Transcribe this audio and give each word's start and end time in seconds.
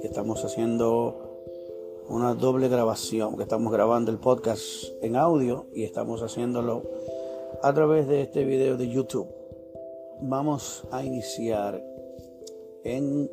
que 0.00 0.06
estamos 0.06 0.44
haciendo 0.44 1.26
una 2.08 2.34
doble 2.34 2.68
grabación, 2.68 3.36
que 3.36 3.42
estamos 3.42 3.72
grabando 3.72 4.10
el 4.10 4.18
podcast 4.18 4.62
en 5.02 5.16
audio 5.16 5.66
y 5.74 5.84
estamos 5.84 6.22
haciéndolo 6.22 6.82
a 7.62 7.72
través 7.72 8.06
de 8.06 8.22
este 8.22 8.44
video 8.44 8.76
de 8.76 8.88
YouTube. 8.88 9.28
Vamos 10.20 10.84
a 10.90 11.04
iniciar 11.04 11.82
en 12.84 13.30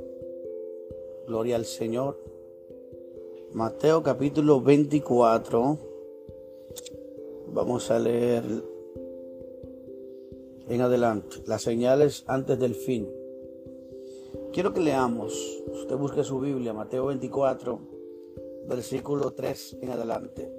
Gloria 1.27 1.55
al 1.55 1.65
Señor. 1.65 2.17
Mateo 3.53 4.01
capítulo 4.01 4.61
24. 4.61 5.77
Vamos 7.47 7.91
a 7.91 7.99
leer 7.99 8.43
en 10.67 10.81
adelante 10.81 11.37
las 11.45 11.61
señales 11.61 12.23
antes 12.27 12.57
del 12.59 12.75
fin. 12.75 13.22
Quiero 14.53 14.71
que 14.71 14.81
leamos, 14.81 15.33
usted 15.65 15.97
busque 15.97 16.23
su 16.23 16.39
Biblia, 16.39 16.73
Mateo 16.73 17.07
24, 17.07 17.79
versículo 18.67 19.31
3 19.31 19.77
en 19.81 19.89
adelante. 19.89 20.53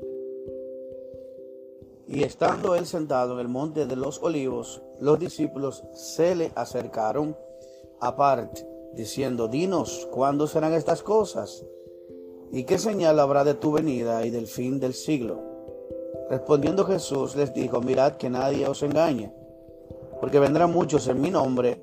Y 2.08 2.24
estando 2.24 2.74
él 2.74 2.86
sentado 2.86 3.34
en 3.34 3.38
el 3.38 3.46
monte 3.46 3.86
de 3.86 3.94
los 3.94 4.20
olivos, 4.20 4.82
los 4.98 5.20
discípulos 5.20 5.84
se 5.92 6.34
le 6.34 6.50
acercaron 6.56 7.36
aparte, 8.00 8.66
diciendo, 8.94 9.46
dinos, 9.46 10.08
¿cuándo 10.10 10.48
serán 10.48 10.72
estas 10.72 11.04
cosas? 11.04 11.64
¿Y 12.50 12.64
qué 12.64 12.78
señal 12.78 13.20
habrá 13.20 13.44
de 13.44 13.54
tu 13.54 13.70
venida 13.70 14.26
y 14.26 14.30
del 14.30 14.48
fin 14.48 14.80
del 14.80 14.94
siglo? 14.94 15.40
Respondiendo 16.28 16.84
Jesús 16.84 17.36
les 17.36 17.54
dijo, 17.54 17.80
mirad 17.80 18.14
que 18.16 18.28
nadie 18.28 18.66
os 18.66 18.82
engañe, 18.82 19.32
porque 20.20 20.40
vendrán 20.40 20.72
muchos 20.72 21.06
en 21.06 21.20
mi 21.20 21.30
nombre 21.30 21.80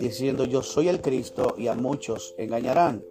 diciendo 0.00 0.44
yo 0.44 0.62
soy 0.62 0.88
el 0.88 1.00
Cristo 1.00 1.54
y 1.56 1.68
a 1.68 1.74
muchos 1.74 2.34
engañarán. 2.38 3.04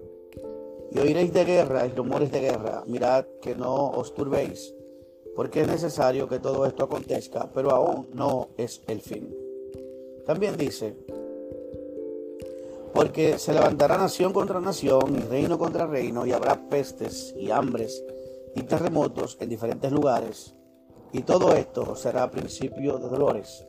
Y 0.92 1.00
oiréis 1.00 1.32
de 1.32 1.46
guerra 1.46 1.86
y 1.86 1.92
rumores 1.92 2.32
de 2.32 2.42
guerra. 2.42 2.84
Mirad 2.88 3.26
que 3.42 3.56
no 3.56 3.92
os 3.92 4.14
turbéis, 4.16 4.74
porque 5.36 5.62
es 5.62 5.68
necesario 5.68 6.28
que 6.28 6.40
todo 6.40 6.66
esto 6.66 6.84
acontezca, 6.84 7.50
pero 7.54 7.72
aún 7.72 8.10
no 8.14 8.50
es 8.58 8.82
el 8.88 9.02
fin. 9.02 9.34
También 10.26 10.58
dice, 10.58 10.96
porque 12.94 13.38
se 13.38 13.54
levantará 13.54 13.98
nación 13.98 14.34
contra 14.34 14.60
nación 14.60 15.16
y 15.16 15.20
reino 15.22 15.60
contra 15.60 15.86
reino 15.86 16.26
y 16.26 16.32
habrá 16.32 16.68
pestes 16.70 17.36
y 17.38 17.52
hambres 17.52 18.04
y 18.56 18.64
terremotos 18.64 19.38
en 19.40 19.50
diferentes 19.50 19.92
lugares. 19.92 20.56
Y 21.14 21.22
todo 21.22 21.54
esto 21.54 21.96
será 21.96 22.30
principio 22.30 22.98
de 22.98 23.10
dolores. 23.10 23.69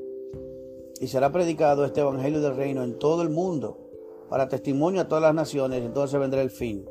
y 1.01 1.07
será 1.07 1.31
predicado 1.31 1.83
este 1.83 2.01
Evangelio 2.01 2.41
del 2.41 2.55
Reino 2.55 2.83
en 2.83 2.99
todo 2.99 3.23
el 3.23 3.31
mundo 3.31 3.79
para 4.29 4.47
testimonio 4.47 5.01
a 5.01 5.07
todas 5.07 5.23
las 5.23 5.33
naciones, 5.33 5.83
entonces 5.83 6.19
vendrá 6.19 6.43
el 6.43 6.51
fin. 6.51 6.87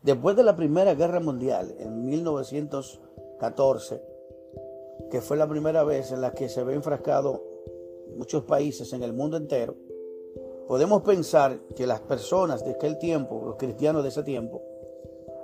después 0.04 0.36
de 0.36 0.44
la 0.44 0.58
Primera 0.58 0.96
Guerra 0.96 1.22
Mundial, 1.22 1.76
en 1.80 2.06
1914, 2.06 4.15
que 5.16 5.22
fue 5.22 5.38
la 5.38 5.48
primera 5.48 5.86
vez 5.86 6.12
en 6.12 6.20
la 6.20 6.34
que 6.34 6.50
se 6.50 6.62
ve 6.66 6.74
enfrascado 6.74 7.42
muchos 8.18 8.44
países 8.44 8.92
en 8.92 9.02
el 9.02 9.14
mundo 9.14 9.38
entero, 9.38 9.74
podemos 10.68 11.04
pensar 11.04 11.58
que 11.74 11.88
las 11.88 12.02
personas 12.02 12.66
de 12.66 12.72
aquel 12.72 12.98
tiempo, 12.98 13.42
los 13.46 13.56
cristianos 13.56 14.04
de 14.04 14.10
ese 14.10 14.24
tiempo, 14.24 14.62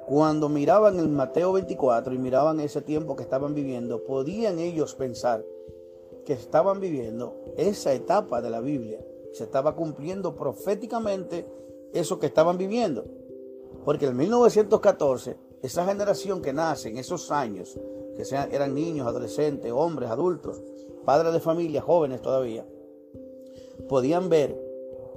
cuando 0.07 0.49
miraban 0.49 0.99
el 0.99 1.07
Mateo 1.07 1.53
24 1.53 2.13
y 2.13 2.17
miraban 2.17 2.59
ese 2.59 2.81
tiempo 2.81 3.15
que 3.15 3.23
estaban 3.23 3.53
viviendo, 3.53 4.03
podían 4.03 4.59
ellos 4.59 4.93
pensar 4.93 5.45
que 6.25 6.33
estaban 6.33 6.81
viviendo 6.81 7.37
esa 7.55 7.93
etapa 7.93 8.41
de 8.41 8.49
la 8.49 8.59
Biblia. 8.59 8.99
Se 9.31 9.45
estaba 9.45 9.73
cumpliendo 9.73 10.35
proféticamente 10.35 11.47
eso 11.93 12.19
que 12.19 12.25
estaban 12.25 12.57
viviendo. 12.57 13.05
Porque 13.85 14.07
en 14.07 14.17
1914, 14.17 15.37
esa 15.61 15.85
generación 15.85 16.41
que 16.41 16.51
nace 16.51 16.89
en 16.89 16.97
esos 16.97 17.31
años, 17.31 17.79
que 18.15 18.25
sean, 18.25 18.51
eran 18.51 18.73
niños, 18.73 19.07
adolescentes, 19.07 19.71
hombres, 19.71 20.09
adultos, 20.09 20.61
padres 21.05 21.33
de 21.33 21.39
familia, 21.39 21.81
jóvenes 21.81 22.21
todavía, 22.21 22.65
podían 23.87 24.29
ver 24.29 24.59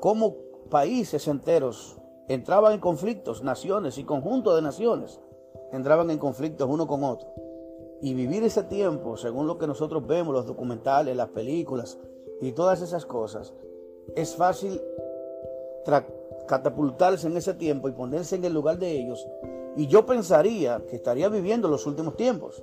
cómo 0.01 0.37
países 0.71 1.29
enteros 1.29 1.97
entraban 2.29 2.73
en 2.73 2.81
conflictos, 2.81 3.43
naciones 3.43 3.99
y 3.99 4.05
conjuntos 4.05 4.57
de 4.57 4.63
naciones 4.63 5.21
entraban 5.73 6.11
en 6.11 6.19
conflictos 6.19 6.69
uno 6.71 6.87
con 6.87 7.05
otro. 7.05 7.29
Y 8.01 8.15
vivir 8.15 8.45
ese 8.45 8.65
tiempo, 8.65 9.17
según 9.17 9.47
lo 9.47 9.59
que 9.59 9.67
nosotros 9.67 10.07
vemos, 10.07 10.35
los 10.35 10.47
documentales, 10.47 11.17
las 11.17 11.29
películas 11.29 11.99
y 12.41 12.53
todas 12.53 12.83
esas 12.83 13.07
cosas, 13.07 13.55
es 14.15 14.37
fácil 14.37 14.81
catapultarse 16.47 17.27
en 17.27 17.37
ese 17.37 17.55
tiempo 17.55 17.89
y 17.89 17.93
ponerse 17.93 18.37
en 18.37 18.45
el 18.45 18.53
lugar 18.53 18.79
de 18.79 18.91
ellos. 18.91 19.27
Y 19.77 19.87
yo 19.87 20.07
pensaría 20.07 20.83
que 20.89 20.97
estaría 20.97 21.29
viviendo 21.29 21.69
los 21.69 21.87
últimos 21.87 22.17
tiempos. 22.17 22.63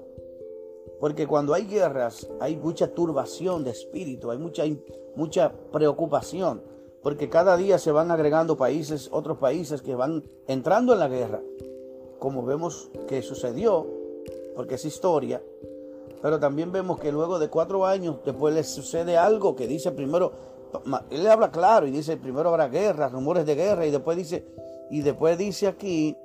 Porque 1.02 1.26
cuando 1.26 1.56
hay 1.56 1.66
guerras 1.66 2.30
hay 2.40 2.56
mucha 2.56 2.94
turbación 2.94 3.64
de 3.64 3.72
espíritu, 3.72 4.30
hay 4.30 4.38
mucha, 4.38 4.64
mucha 5.16 5.52
preocupación, 5.72 6.62
porque 7.02 7.28
cada 7.28 7.58
día 7.58 7.80
se 7.80 7.92
van 7.92 8.12
agregando 8.12 8.56
países, 8.56 9.10
otros 9.12 9.40
países 9.40 9.82
que 9.82 9.96
van 9.96 10.24
entrando 10.48 10.94
en 10.94 11.00
la 11.00 11.08
guerra, 11.08 11.42
como 12.20 12.46
vemos 12.46 12.92
que 13.08 13.24
sucedió, 13.24 13.88
porque 14.56 14.76
es 14.76 14.86
historia, 14.86 15.42
pero 16.22 16.40
también 16.40 16.72
vemos 16.72 17.00
que 17.00 17.12
luego 17.12 17.40
de 17.40 17.50
cuatro 17.50 17.84
años 17.84 18.18
después 18.24 18.54
le 18.54 18.64
sucede 18.64 19.18
algo 19.18 19.56
que 19.56 19.66
dice 19.66 19.92
primero, 19.92 20.34
él 21.10 21.26
habla 21.26 21.50
claro 21.50 21.88
y 21.88 21.92
dice 21.92 22.16
primero 22.16 22.50
habrá 22.50 22.68
guerra, 22.68 23.10
rumores 23.10 23.48
de 23.48 23.56
guerra 23.56 23.88
y 23.88 23.92
después 23.92 24.18
dice, 24.18 24.46
y 24.92 25.02
después 25.02 25.36
dice 25.40 25.66
aquí 25.66 26.16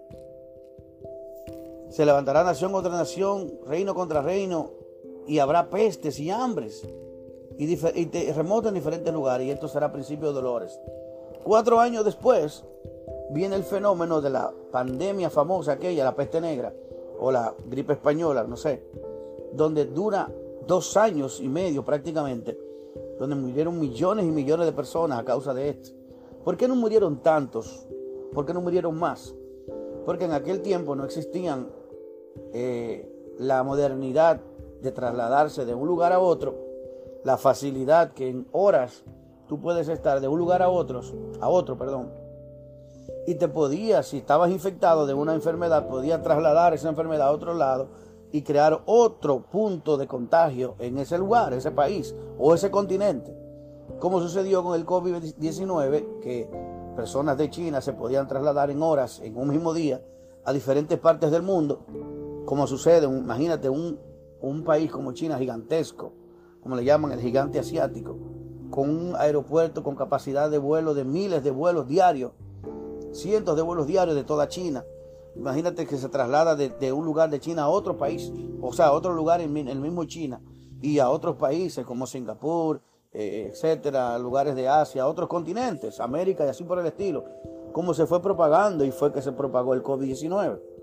se 1.96 2.04
levantará 2.04 2.44
nación 2.44 2.72
contra 2.72 2.92
nación, 2.92 3.58
reino 3.66 3.94
contra 3.94 4.20
reino, 4.20 4.72
y 5.26 5.38
habrá 5.38 5.70
pestes 5.70 6.20
y 6.20 6.28
hambres 6.28 6.86
y, 7.56 7.74
terremotos 7.74 8.68
en 8.68 8.74
diferentes 8.74 9.14
lugares, 9.14 9.46
y 9.46 9.50
esto 9.50 9.66
será 9.66 9.90
principio 9.90 10.28
de 10.28 10.34
dolores. 10.34 10.78
Cuatro 11.42 11.80
años 11.80 12.04
después 12.04 12.66
viene 13.30 13.56
el 13.56 13.64
fenómeno 13.64 14.20
de 14.20 14.28
la 14.28 14.52
pandemia 14.70 15.30
famosa 15.30 15.72
aquella, 15.72 16.04
la 16.04 16.14
peste 16.14 16.38
negra, 16.38 16.74
o 17.18 17.32
la 17.32 17.54
gripe 17.66 17.94
española, 17.94 18.44
no 18.44 18.58
sé, 18.58 18.82
donde 19.54 19.86
dura 19.86 20.30
dos 20.66 20.98
años 20.98 21.40
y 21.40 21.48
medio 21.48 21.82
prácticamente, 21.82 22.60
donde 23.18 23.36
murieron 23.36 23.80
millones 23.80 24.26
y 24.26 24.30
millones 24.30 24.66
de 24.66 24.72
personas 24.72 25.20
a 25.20 25.24
causa 25.24 25.54
de 25.54 25.70
esto. 25.70 25.96
¿Por 26.44 26.58
qué 26.58 26.68
no 26.68 26.76
murieron 26.76 27.22
tantos? 27.22 27.86
¿Por 28.34 28.44
qué 28.44 28.52
no 28.52 28.60
murieron 28.60 28.98
más? 28.98 29.34
Porque 30.04 30.26
en 30.26 30.32
aquel 30.32 30.60
tiempo 30.60 30.94
no 30.94 31.06
existían 31.06 31.68
eh, 32.52 33.34
la 33.38 33.62
modernidad 33.62 34.40
de 34.82 34.92
trasladarse 34.92 35.64
de 35.64 35.74
un 35.74 35.86
lugar 35.86 36.12
a 36.12 36.20
otro, 36.20 36.54
la 37.24 37.36
facilidad 37.36 38.12
que 38.12 38.28
en 38.28 38.46
horas 38.52 39.04
tú 39.48 39.60
puedes 39.60 39.88
estar 39.88 40.20
de 40.20 40.28
un 40.28 40.38
lugar 40.38 40.62
a 40.62 40.68
otro, 40.68 41.00
a 41.40 41.48
otro, 41.48 41.76
perdón. 41.76 42.10
y 43.26 43.34
te 43.34 43.48
podías, 43.48 44.06
si 44.06 44.18
estabas 44.18 44.50
infectado 44.50 45.06
de 45.06 45.14
una 45.14 45.34
enfermedad, 45.34 45.88
podías 45.88 46.22
trasladar 46.22 46.74
esa 46.74 46.88
enfermedad 46.88 47.28
a 47.28 47.32
otro 47.32 47.54
lado 47.54 47.88
y 48.32 48.42
crear 48.42 48.82
otro 48.86 49.42
punto 49.42 49.96
de 49.96 50.06
contagio 50.06 50.74
en 50.78 50.98
ese 50.98 51.18
lugar, 51.18 51.52
ese 51.52 51.70
país 51.70 52.14
o 52.38 52.54
ese 52.54 52.70
continente. 52.70 53.36
Como 53.98 54.20
sucedió 54.20 54.62
con 54.62 54.78
el 54.78 54.84
COVID-19, 54.84 56.20
que 56.20 56.50
personas 56.94 57.38
de 57.38 57.50
China 57.50 57.80
se 57.80 57.92
podían 57.92 58.26
trasladar 58.26 58.70
en 58.70 58.82
horas, 58.82 59.20
en 59.20 59.36
un 59.36 59.48
mismo 59.48 59.72
día, 59.72 60.02
a 60.44 60.52
diferentes 60.52 60.98
partes 60.98 61.30
del 61.30 61.42
mundo, 61.42 61.80
como 62.46 62.66
sucede, 62.66 63.06
imagínate, 63.06 63.68
un, 63.68 63.98
un 64.40 64.62
país 64.62 64.90
como 64.90 65.12
China 65.12 65.36
gigantesco, 65.36 66.12
como 66.62 66.76
le 66.76 66.84
llaman 66.84 67.12
el 67.12 67.20
gigante 67.20 67.58
asiático, 67.58 68.16
con 68.70 68.88
un 68.88 69.16
aeropuerto 69.16 69.82
con 69.82 69.96
capacidad 69.96 70.48
de 70.50 70.58
vuelo 70.58 70.94
de 70.94 71.04
miles 71.04 71.42
de 71.44 71.50
vuelos 71.50 71.88
diarios, 71.88 72.32
cientos 73.12 73.56
de 73.56 73.62
vuelos 73.62 73.86
diarios 73.86 74.16
de 74.16 74.24
toda 74.24 74.48
China. 74.48 74.84
Imagínate 75.34 75.86
que 75.86 75.96
se 75.96 76.08
traslada 76.08 76.54
de, 76.56 76.92
un 76.92 77.04
lugar 77.04 77.30
de 77.30 77.40
China 77.40 77.64
a 77.64 77.68
otro 77.68 77.96
país, 77.96 78.32
o 78.60 78.72
sea, 78.72 78.86
a 78.86 78.92
otro 78.92 79.12
lugar 79.12 79.40
en, 79.40 79.56
el 79.56 79.80
mismo 79.80 80.04
China 80.04 80.40
y 80.80 80.98
a 80.98 81.10
otros 81.10 81.36
países 81.36 81.84
como 81.84 82.06
Singapur, 82.06 82.80
eh, 83.12 83.50
etcétera, 83.50 84.18
lugares 84.18 84.54
de 84.54 84.68
Asia, 84.68 85.06
otros 85.06 85.28
continentes, 85.28 86.00
América 86.00 86.46
y 86.46 86.48
así 86.48 86.64
por 86.64 86.78
el 86.78 86.86
estilo. 86.86 87.24
Cómo 87.72 87.92
se 87.92 88.06
fue 88.06 88.22
propagando 88.22 88.84
y 88.84 88.92
fue 88.92 89.12
que 89.12 89.20
se 89.20 89.32
propagó 89.32 89.74
el 89.74 89.82
COVID-19. 89.82 90.75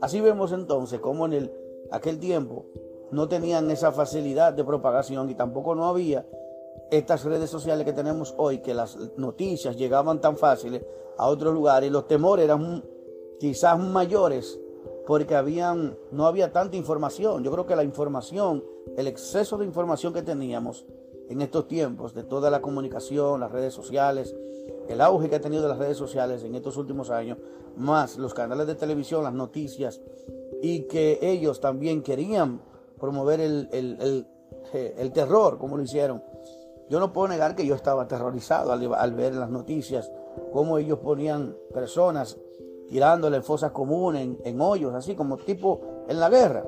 Así 0.00 0.20
vemos 0.20 0.52
entonces 0.52 1.00
cómo 1.00 1.26
en 1.26 1.32
el, 1.32 1.52
aquel 1.90 2.18
tiempo 2.18 2.66
no 3.10 3.28
tenían 3.28 3.70
esa 3.70 3.92
facilidad 3.92 4.52
de 4.52 4.64
propagación 4.64 5.30
y 5.30 5.34
tampoco 5.34 5.74
no 5.74 5.86
había 5.86 6.26
estas 6.90 7.24
redes 7.24 7.50
sociales 7.50 7.84
que 7.84 7.92
tenemos 7.92 8.34
hoy, 8.36 8.58
que 8.58 8.74
las 8.74 8.96
noticias 9.16 9.76
llegaban 9.76 10.20
tan 10.20 10.36
fáciles 10.36 10.84
a 11.18 11.26
otros 11.26 11.54
lugares 11.54 11.88
y 11.88 11.92
los 11.92 12.06
temores 12.06 12.44
eran 12.44 12.84
quizás 13.40 13.78
mayores 13.78 14.60
porque 15.06 15.40
no 16.10 16.26
había 16.26 16.52
tanta 16.52 16.76
información. 16.76 17.44
Yo 17.44 17.50
creo 17.52 17.66
que 17.66 17.76
la 17.76 17.84
información, 17.84 18.64
el 18.96 19.06
exceso 19.06 19.56
de 19.56 19.64
información 19.64 20.12
que 20.12 20.22
teníamos 20.22 20.84
en 21.28 21.40
estos 21.40 21.68
tiempos, 21.68 22.12
de 22.14 22.24
toda 22.24 22.50
la 22.50 22.60
comunicación, 22.60 23.40
las 23.40 23.52
redes 23.52 23.72
sociales, 23.72 24.34
el 24.88 25.00
auge 25.00 25.28
que 25.28 25.36
ha 25.36 25.40
tenido 25.40 25.68
las 25.68 25.78
redes 25.78 25.96
sociales 25.96 26.42
en 26.42 26.54
estos 26.54 26.76
últimos 26.76 27.10
años, 27.10 27.38
más 27.76 28.16
los 28.16 28.34
canales 28.34 28.66
de 28.66 28.74
televisión, 28.74 29.24
las 29.24 29.32
noticias, 29.32 30.00
y 30.62 30.82
que 30.82 31.18
ellos 31.22 31.60
también 31.60 32.02
querían 32.02 32.60
promover 32.98 33.40
el, 33.40 33.68
el, 33.72 35.12
terror, 35.12 35.58
como 35.58 35.76
lo 35.76 35.82
hicieron. 35.82 36.22
Yo 36.88 37.00
no 37.00 37.12
puedo 37.12 37.28
negar 37.28 37.56
que 37.56 37.66
yo 37.66 37.74
estaba 37.74 38.02
aterrorizado 38.02 38.72
al, 38.72 39.14
ver 39.14 39.34
las 39.34 39.50
noticias, 39.50 40.10
cómo 40.52 40.78
ellos 40.78 40.98
ponían 41.00 41.56
personas 41.72 42.38
tirándole 42.88 43.42
fosas 43.42 43.72
comunes, 43.72 44.38
en, 44.44 44.60
hoyos, 44.60 44.94
así 44.94 45.14
como 45.14 45.36
tipo 45.36 46.04
en 46.08 46.20
la 46.20 46.28
guerra. 46.28 46.64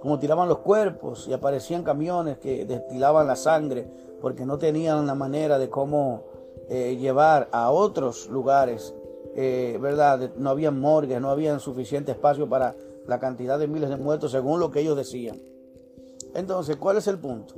Como 0.00 0.18
tiraban 0.18 0.48
los 0.48 0.58
cuerpos 0.58 1.26
y 1.28 1.32
aparecían 1.32 1.82
camiones 1.82 2.38
que 2.38 2.64
destilaban 2.64 3.26
la 3.26 3.36
sangre 3.36 3.86
porque 4.20 4.46
no 4.46 4.56
tenían 4.58 5.06
la 5.06 5.14
manera 5.14 5.58
de 5.58 5.68
cómo 5.68 6.24
eh, 6.68 6.96
llevar 6.96 7.48
a 7.52 7.70
otros 7.70 8.28
lugares, 8.28 8.94
eh, 9.36 9.78
¿verdad? 9.80 10.32
No 10.36 10.50
había 10.50 10.72
morgues, 10.72 11.20
no 11.20 11.30
había 11.30 11.56
suficiente 11.60 12.10
espacio 12.10 12.48
para 12.48 12.74
la 13.06 13.20
cantidad 13.20 13.58
de 13.58 13.68
miles 13.68 13.90
de 13.90 13.96
muertos 13.96 14.32
según 14.32 14.58
lo 14.58 14.72
que 14.72 14.80
ellos 14.80 14.96
decían. 14.96 15.40
Entonces, 16.34 16.76
¿cuál 16.76 16.96
es 16.96 17.06
el 17.06 17.18
punto? 17.18 17.54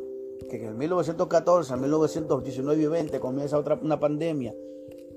Que 0.51 0.67
en 0.67 0.77
1914, 0.77 1.77
1919 1.77 2.83
y 2.83 2.87
20 2.87 3.21
comienza 3.21 3.59
otra 3.59 3.79
una 3.81 3.99
pandemia 3.99 4.55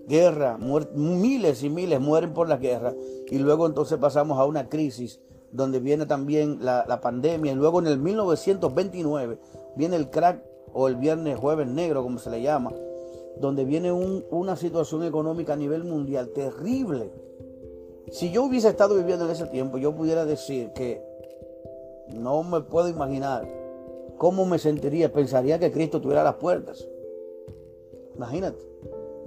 guerra, 0.07 0.57
miles 0.57 1.63
y 1.63 1.69
miles 1.69 1.99
mueren 1.99 2.33
por 2.33 2.49
la 2.49 2.57
guerra 2.57 2.93
y 3.29 3.37
luego 3.37 3.65
entonces 3.65 3.97
pasamos 3.97 4.37
a 4.39 4.45
una 4.45 4.67
crisis 4.67 5.21
donde 5.51 5.79
viene 5.79 6.05
también 6.05 6.59
la, 6.61 6.99
pandemia 7.01 7.51
y 7.51 7.55
luego 7.55 7.79
en 7.79 7.87
el 7.87 7.97
1929 7.97 9.39
viene 9.75 9.95
el 9.95 10.09
crack 10.09 10.43
o 10.73 10.87
el 10.87 10.95
viernes 10.95 11.37
jueves 11.37 11.67
negro 11.67 12.03
como 12.03 12.19
se 12.19 12.29
le 12.29 12.41
llama, 12.41 12.71
donde 13.37 13.65
viene 13.65 13.91
una 13.91 14.55
situación 14.55 15.03
económica 15.03 15.53
a 15.53 15.57
nivel 15.57 15.83
mundial 15.83 16.29
terrible. 16.29 17.11
Si 18.11 18.31
yo 18.31 18.43
hubiese 18.43 18.69
estado 18.69 18.95
viviendo 18.95 19.25
en 19.25 19.31
ese 19.31 19.47
tiempo, 19.47 19.77
yo 19.77 19.95
pudiera 19.95 20.25
decir 20.25 20.71
que 20.73 21.01
no 22.13 22.43
me 22.43 22.61
puedo 22.61 22.89
imaginar 22.89 23.47
cómo 24.17 24.45
me 24.45 24.59
sentiría, 24.59 25.11
pensaría 25.11 25.59
que 25.59 25.71
Cristo 25.71 26.01
tuviera 26.01 26.23
las 26.23 26.35
puertas. 26.35 26.87
Imagínate. 28.15 28.59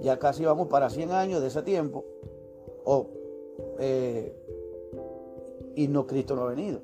Ya 0.01 0.19
casi 0.19 0.45
vamos 0.45 0.67
para 0.67 0.89
100 0.89 1.11
años 1.11 1.41
de 1.41 1.47
ese 1.47 1.63
tiempo. 1.63 2.05
Eh, 3.79 4.35
y 5.75 5.87
no 5.87 6.05
Cristo 6.05 6.35
no 6.35 6.43
ha 6.43 6.49
venido. 6.49 6.79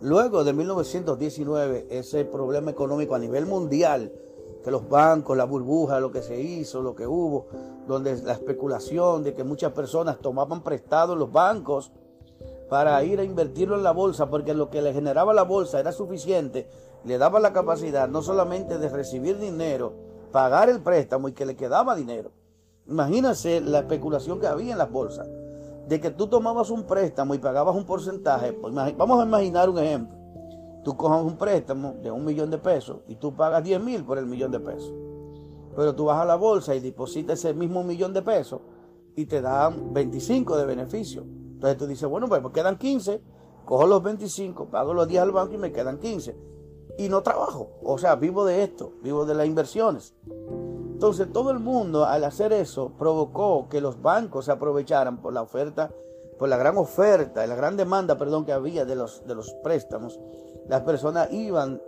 Luego 0.00 0.44
de 0.44 0.52
1919, 0.52 1.86
ese 1.90 2.24
problema 2.24 2.70
económico 2.70 3.14
a 3.14 3.18
nivel 3.18 3.46
mundial, 3.46 4.12
que 4.62 4.70
los 4.70 4.88
bancos, 4.88 5.36
la 5.36 5.44
burbuja, 5.44 6.00
lo 6.00 6.10
que 6.10 6.22
se 6.22 6.40
hizo, 6.40 6.82
lo 6.82 6.94
que 6.94 7.06
hubo, 7.06 7.46
donde 7.86 8.16
la 8.22 8.32
especulación 8.32 9.22
de 9.22 9.34
que 9.34 9.44
muchas 9.44 9.72
personas 9.72 10.18
tomaban 10.18 10.62
prestado 10.62 11.16
los 11.16 11.32
bancos 11.32 11.92
para 12.68 13.02
ir 13.04 13.20
a 13.20 13.24
invertirlo 13.24 13.76
en 13.76 13.82
la 13.82 13.92
bolsa, 13.92 14.28
porque 14.28 14.54
lo 14.54 14.68
que 14.70 14.82
le 14.82 14.92
generaba 14.92 15.32
la 15.32 15.44
bolsa 15.44 15.80
era 15.80 15.92
suficiente, 15.92 16.68
le 17.04 17.18
daba 17.18 17.40
la 17.40 17.52
capacidad 17.52 18.08
no 18.08 18.22
solamente 18.22 18.78
de 18.78 18.88
recibir 18.88 19.38
dinero, 19.38 19.94
pagar 20.32 20.68
el 20.68 20.80
préstamo 20.80 21.28
y 21.28 21.32
que 21.32 21.46
le 21.46 21.56
quedaba 21.56 21.96
dinero. 21.96 22.30
Imagínense 22.86 23.60
la 23.60 23.80
especulación 23.80 24.40
que 24.40 24.46
había 24.46 24.72
en 24.72 24.78
las 24.78 24.90
bolsas. 24.90 25.28
De 25.88 26.00
que 26.00 26.10
tú 26.10 26.26
tomabas 26.26 26.70
un 26.70 26.84
préstamo 26.84 27.34
y 27.34 27.38
pagabas 27.38 27.74
un 27.74 27.84
porcentaje. 27.84 28.52
Pues, 28.52 28.74
vamos 28.74 29.20
a 29.20 29.26
imaginar 29.26 29.70
un 29.70 29.78
ejemplo. 29.78 30.17
Tú 30.88 30.96
cojas 30.96 31.22
un 31.22 31.36
préstamo 31.36 31.96
de 32.02 32.10
un 32.10 32.24
millón 32.24 32.50
de 32.50 32.56
pesos 32.56 33.00
y 33.08 33.16
tú 33.16 33.36
pagas 33.36 33.62
10 33.62 33.78
mil 33.82 34.04
por 34.04 34.16
el 34.16 34.24
millón 34.24 34.50
de 34.50 34.58
pesos. 34.58 34.94
Pero 35.76 35.94
tú 35.94 36.06
vas 36.06 36.18
a 36.18 36.24
la 36.24 36.36
bolsa 36.36 36.74
y 36.74 36.80
depositas 36.80 37.40
ese 37.40 37.52
mismo 37.52 37.84
millón 37.84 38.14
de 38.14 38.22
pesos 38.22 38.62
y 39.14 39.26
te 39.26 39.42
dan 39.42 39.92
25 39.92 40.56
de 40.56 40.64
beneficio. 40.64 41.24
Entonces 41.24 41.76
tú 41.76 41.86
dices, 41.86 42.08
bueno, 42.08 42.26
pues, 42.26 42.40
pues 42.40 42.54
quedan 42.54 42.78
15, 42.78 43.20
cojo 43.66 43.86
los 43.86 44.02
25, 44.02 44.70
pago 44.70 44.94
los 44.94 45.06
10 45.06 45.24
al 45.24 45.32
banco 45.32 45.52
y 45.52 45.58
me 45.58 45.72
quedan 45.72 45.98
15 45.98 46.34
y 46.96 47.10
no 47.10 47.22
trabajo. 47.22 47.72
O 47.82 47.98
sea, 47.98 48.16
vivo 48.16 48.46
de 48.46 48.64
esto, 48.64 48.94
vivo 49.02 49.26
de 49.26 49.34
las 49.34 49.46
inversiones. 49.46 50.14
Entonces 50.26 51.30
todo 51.30 51.50
el 51.50 51.58
mundo 51.58 52.06
al 52.06 52.24
hacer 52.24 52.54
eso 52.54 52.92
provocó 52.98 53.68
que 53.68 53.82
los 53.82 54.00
bancos 54.00 54.46
se 54.46 54.52
aprovecharan 54.52 55.20
por 55.20 55.34
la 55.34 55.42
oferta, 55.42 55.90
por 56.38 56.48
la 56.48 56.56
gran 56.56 56.78
oferta, 56.78 57.46
la 57.46 57.56
gran 57.56 57.76
demanda, 57.76 58.16
perdón, 58.16 58.46
que 58.46 58.52
había 58.52 58.86
de 58.86 58.96
los, 58.96 59.26
de 59.26 59.34
los 59.34 59.52
préstamos. 59.62 60.18
Las 60.68 60.82
personas 60.82 61.32
iban 61.32 61.82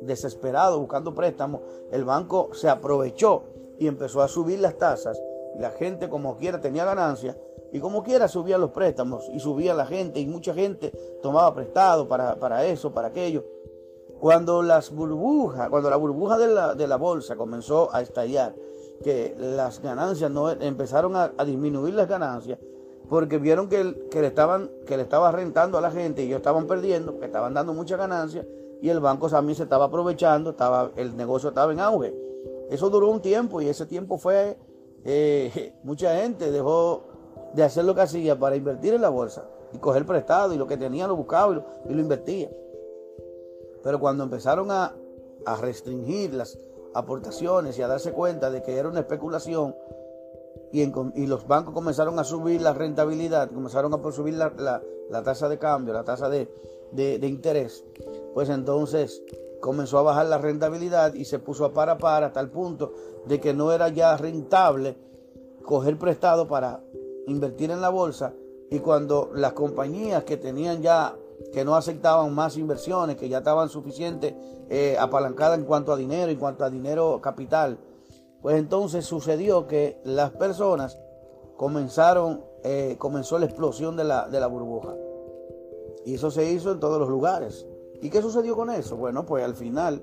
desesperados 0.00 0.78
buscando 0.78 1.14
préstamos. 1.14 1.62
El 1.90 2.04
banco 2.04 2.50
se 2.52 2.68
aprovechó 2.68 3.44
y 3.78 3.86
empezó 3.86 4.22
a 4.22 4.28
subir 4.28 4.60
las 4.60 4.78
tasas. 4.78 5.20
La 5.58 5.70
gente 5.70 6.08
como 6.08 6.36
quiera 6.36 6.60
tenía 6.60 6.84
ganancias 6.84 7.36
y 7.72 7.80
como 7.80 8.02
quiera 8.02 8.28
subía 8.28 8.58
los 8.58 8.70
préstamos 8.70 9.28
y 9.32 9.40
subía 9.40 9.74
la 9.74 9.86
gente 9.86 10.20
y 10.20 10.26
mucha 10.26 10.54
gente 10.54 10.92
tomaba 11.22 11.54
prestado 11.54 12.08
para, 12.08 12.36
para 12.36 12.64
eso, 12.66 12.92
para 12.92 13.08
aquello. 13.08 13.44
Cuando 14.20 14.62
las 14.62 14.90
burbujas, 14.90 15.68
cuando 15.70 15.90
la 15.90 15.96
burbuja 15.96 16.38
de 16.38 16.48
la, 16.48 16.74
de 16.74 16.86
la 16.86 16.96
bolsa 16.96 17.36
comenzó 17.36 17.92
a 17.92 18.02
estallar, 18.02 18.54
que 19.02 19.34
las 19.38 19.80
ganancias 19.80 20.30
no 20.30 20.50
empezaron 20.50 21.16
a, 21.16 21.32
disminuir 21.44 21.94
las 21.94 22.08
ganancias, 22.08 22.58
porque 23.10 23.38
vieron 23.38 23.68
que, 23.68 23.82
le 23.82 24.26
estaban, 24.26 24.70
que 24.86 24.96
le 24.96 25.02
estaba 25.02 25.32
rentando 25.32 25.76
a 25.76 25.80
la 25.80 25.90
gente 25.90 26.22
y 26.22 26.26
ellos 26.26 26.36
estaban 26.36 26.68
perdiendo, 26.68 27.18
que 27.18 27.26
estaban 27.26 27.52
dando 27.52 27.74
muchas 27.74 27.98
ganancias, 27.98 28.46
y 28.80 28.88
el 28.88 29.00
banco 29.00 29.28
también 29.28 29.56
se 29.56 29.64
estaba 29.64 29.86
aprovechando, 29.86 30.50
estaba, 30.50 30.92
el 30.94 31.16
negocio 31.16 31.48
estaba 31.48 31.72
en 31.72 31.80
auge. 31.80 32.14
Eso 32.70 32.88
duró 32.88 33.10
un 33.10 33.20
tiempo 33.20 33.60
y 33.60 33.68
ese 33.68 33.84
tiempo 33.84 34.16
fue, 34.16 34.56
eh, 35.04 35.74
mucha 35.82 36.16
gente 36.18 36.52
dejó 36.52 37.02
de 37.52 37.64
hacer 37.64 37.84
lo 37.84 37.96
que 37.96 38.02
hacía 38.02 38.38
para 38.38 38.54
invertir 38.54 38.94
en 38.94 39.02
la 39.02 39.08
bolsa 39.08 39.44
y 39.72 39.78
coger 39.78 40.06
prestado 40.06 40.54
y 40.54 40.56
lo 40.56 40.68
que 40.68 40.76
tenía 40.76 41.08
lo 41.08 41.16
buscaba 41.16 41.50
y 41.50 41.56
lo, 41.56 41.64
y 41.88 41.94
lo 41.94 42.00
invertía. 42.00 42.48
Pero 43.82 43.98
cuando 43.98 44.22
empezaron 44.22 44.70
a, 44.70 44.94
restringir 45.60 46.34
las 46.34 46.58
aportaciones 46.94 47.76
y 47.76 47.82
a 47.82 47.88
darse 47.88 48.12
cuenta 48.12 48.50
de 48.50 48.62
que 48.62 48.76
era 48.76 48.88
una 48.88 49.00
especulación 49.00 49.74
y, 50.72 51.26
los 51.26 51.46
bancos 51.46 51.74
comenzaron 51.74 52.18
a 52.18 52.24
subir 52.24 52.62
la 52.62 52.72
rentabilidad, 52.72 53.50
comenzaron 53.50 53.92
a 53.92 54.12
subir 54.12 54.34
la, 54.34 54.82
tasa 55.24 55.48
de 55.48 55.58
cambio, 55.58 55.94
la 55.94 56.04
tasa 56.04 56.28
de, 56.28 56.48
de, 56.92 57.26
interés, 57.26 57.84
pues 58.34 58.48
entonces 58.48 59.22
comenzó 59.60 59.98
a 59.98 60.02
bajar 60.02 60.26
la 60.26 60.38
rentabilidad 60.38 61.14
y 61.14 61.24
se 61.24 61.38
puso 61.38 61.64
a 61.64 61.72
par 61.72 61.90
a 61.90 61.98
par 61.98 62.24
hasta 62.24 62.40
el 62.40 62.50
punto 62.50 62.92
de 63.26 63.40
que 63.40 63.52
no 63.52 63.72
era 63.72 63.88
ya 63.88 64.16
rentable 64.16 64.96
coger 65.64 65.98
prestado 65.98 66.48
para 66.48 66.82
invertir 67.26 67.70
en 67.70 67.80
la 67.80 67.90
bolsa 67.90 68.32
y 68.70 68.78
cuando 68.78 69.30
las 69.34 69.52
compañías 69.52 70.24
que 70.24 70.36
tenían 70.36 70.80
ya 70.80 71.16
que 71.52 71.64
no 71.64 71.74
aceptaban 71.74 72.34
más 72.34 72.56
inversiones, 72.56 73.16
que 73.16 73.28
ya 73.28 73.38
estaban 73.38 73.68
suficientes 73.68 74.34
eh, 74.68 74.96
apalancadas 74.98 75.58
en 75.58 75.64
cuanto 75.64 75.92
a 75.92 75.96
dinero, 75.96 76.30
en 76.30 76.38
cuanto 76.38 76.64
a 76.64 76.70
dinero 76.70 77.20
capital. 77.20 77.78
Pues 78.42 78.56
entonces 78.56 79.04
sucedió 79.04 79.66
que 79.66 80.00
las 80.04 80.30
personas 80.30 80.98
comenzaron, 81.56 82.42
eh, 82.64 82.96
comenzó 82.98 83.38
la 83.38 83.46
explosión 83.46 83.96
de 83.96 84.04
la, 84.04 84.28
de 84.28 84.40
la 84.40 84.46
burbuja. 84.46 84.94
Y 86.06 86.14
eso 86.14 86.30
se 86.30 86.50
hizo 86.50 86.72
en 86.72 86.80
todos 86.80 86.98
los 86.98 87.08
lugares. 87.08 87.66
¿Y 88.00 88.08
qué 88.08 88.22
sucedió 88.22 88.56
con 88.56 88.70
eso? 88.70 88.96
Bueno, 88.96 89.26
pues 89.26 89.44
al 89.44 89.54
final 89.54 90.02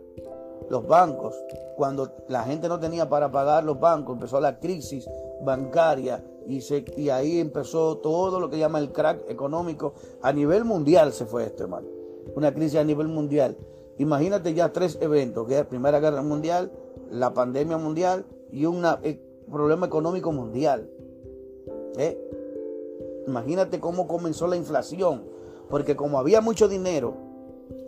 los 0.69 0.85
bancos, 0.85 1.35
cuando 1.75 2.11
la 2.27 2.43
gente 2.43 2.67
no 2.67 2.79
tenía 2.79 3.09
para 3.09 3.31
pagar 3.31 3.63
los 3.63 3.79
bancos, 3.79 4.15
empezó 4.15 4.39
la 4.39 4.59
crisis 4.59 5.09
bancaria 5.41 6.23
y, 6.45 6.61
se, 6.61 6.85
y 6.95 7.09
ahí 7.09 7.39
empezó 7.39 7.97
todo 7.97 8.39
lo 8.39 8.49
que 8.49 8.57
llama 8.57 8.79
el 8.79 8.91
crack 8.91 9.29
económico. 9.29 9.93
A 10.21 10.31
nivel 10.31 10.65
mundial 10.65 11.13
se 11.13 11.25
fue 11.25 11.45
esto, 11.45 11.63
hermano. 11.63 11.87
Una 12.35 12.53
crisis 12.53 12.79
a 12.79 12.83
nivel 12.83 13.07
mundial. 13.07 13.57
Imagínate 13.97 14.53
ya 14.53 14.71
tres 14.71 14.97
eventos, 15.01 15.47
que 15.47 15.53
es 15.53 15.59
la 15.59 15.69
Primera 15.69 15.99
Guerra 15.99 16.21
Mundial, 16.21 16.71
la 17.11 17.33
pandemia 17.33 17.77
mundial 17.77 18.25
y 18.51 18.65
un 18.65 18.83
eh, 19.03 19.21
problema 19.51 19.85
económico 19.85 20.31
mundial. 20.31 20.89
¿Eh? 21.97 22.17
Imagínate 23.27 23.79
cómo 23.79 24.07
comenzó 24.07 24.47
la 24.47 24.55
inflación, 24.55 25.23
porque 25.69 25.95
como 25.95 26.19
había 26.19 26.41
mucho 26.41 26.67
dinero, 26.67 27.15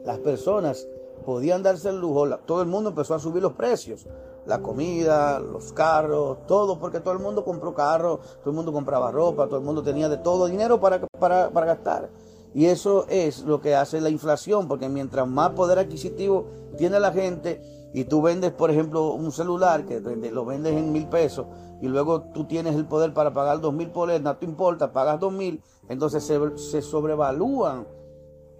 las 0.05 0.19
personas 0.19 0.87
podían 1.25 1.63
darse 1.63 1.89
el 1.89 1.99
lujo, 1.99 2.27
todo 2.39 2.61
el 2.61 2.67
mundo 2.67 2.89
empezó 2.89 3.15
a 3.15 3.19
subir 3.19 3.41
los 3.41 3.53
precios, 3.53 4.05
la 4.45 4.61
comida, 4.61 5.39
los 5.39 5.71
carros, 5.73 6.45
todo, 6.47 6.79
porque 6.79 6.99
todo 6.99 7.13
el 7.13 7.19
mundo 7.19 7.45
compró 7.45 7.73
carros, 7.73 8.19
todo 8.39 8.49
el 8.49 8.55
mundo 8.55 8.73
compraba 8.73 9.11
ropa, 9.11 9.47
todo 9.47 9.59
el 9.59 9.65
mundo 9.65 9.83
tenía 9.83 10.09
de 10.09 10.17
todo 10.17 10.47
dinero 10.47 10.79
para, 10.79 10.99
para, 11.19 11.49
para 11.51 11.65
gastar. 11.67 12.09
Y 12.53 12.65
eso 12.65 13.05
es 13.09 13.43
lo 13.43 13.61
que 13.61 13.75
hace 13.75 14.01
la 14.01 14.09
inflación, 14.09 14.67
porque 14.67 14.89
mientras 14.89 15.27
más 15.27 15.51
poder 15.51 15.77
adquisitivo 15.77 16.47
tiene 16.77 16.99
la 16.99 17.11
gente, 17.11 17.61
y 17.93 18.03
tú 18.05 18.21
vendes, 18.21 18.51
por 18.51 18.69
ejemplo, 18.71 19.13
un 19.13 19.31
celular 19.31 19.85
que 19.85 19.99
lo 19.99 20.45
vendes 20.45 20.75
en 20.75 20.91
mil 20.91 21.07
pesos 21.07 21.47
y 21.81 21.87
luego 21.87 22.21
tú 22.33 22.45
tienes 22.45 22.75
el 22.75 22.85
poder 22.85 23.13
para 23.13 23.33
pagar 23.33 23.61
dos 23.61 23.73
mil 23.73 23.89
por 23.89 24.11
él, 24.11 24.21
no 24.21 24.37
te 24.37 24.45
importa, 24.45 24.91
pagas 24.91 25.19
dos 25.19 25.33
mil, 25.33 25.61
entonces 25.87 26.23
se, 26.23 26.81
sobrevalúan 26.81 27.87